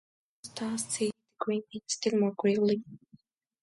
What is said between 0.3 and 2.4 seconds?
‘It runs thus,’ said the grave man, still more